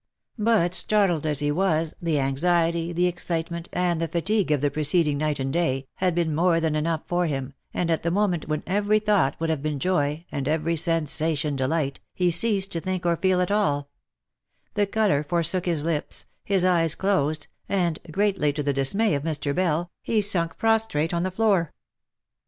But, 0.39 0.73
startled 0.73 1.27
as 1.27 1.41
he 1.41 1.51
was, 1.51 1.93
the 2.01 2.17
anxiety, 2.19 2.91
the 2.91 3.05
excitement, 3.05 3.69
and 3.71 4.01
the 4.01 4.07
fatigue 4.07 4.49
of 4.51 4.59
the 4.59 4.71
preceding 4.71 5.19
night 5.19 5.39
and 5.39 5.53
day, 5.53 5.85
had 5.97 6.15
been 6.15 6.33
more 6.33 6.59
than 6.59 6.75
enough 6.75 7.01
for 7.05 7.27
him, 7.27 7.53
and 7.71 7.91
at 7.91 8.01
the 8.01 8.09
moment 8.09 8.47
when 8.47 8.63
every 8.65 8.97
thought 8.97 9.35
would 9.39 9.51
have 9.51 9.61
been 9.61 9.77
joy, 9.77 10.25
and 10.31 10.47
every 10.47 10.75
sensation 10.75 11.55
delight, 11.55 11.99
he 12.15 12.31
ceased 12.31 12.71
to 12.71 12.79
think 12.81 13.05
or 13.05 13.15
feel 13.15 13.41
at 13.41 13.51
all,— 13.51 13.91
the 14.73 14.87
colour 14.87 15.23
forsook 15.23 15.67
his 15.67 15.83
lips, 15.83 16.25
his 16.43 16.65
eyes 16.65 16.95
closed, 16.95 17.45
and, 17.69 17.99
greatly 18.11 18.51
to 18.51 18.63
the 18.63 18.73
dis 18.73 18.95
may 18.95 19.13
of 19.13 19.21
Mr. 19.21 19.53
Bell, 19.53 19.91
he 20.01 20.19
sunk 20.19 20.57
prostrate 20.57 21.13
on 21.13 21.21
the 21.21 21.29
floor. 21.29 21.73